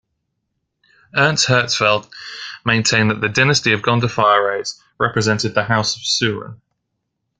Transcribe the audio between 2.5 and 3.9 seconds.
maintained that the dynasty of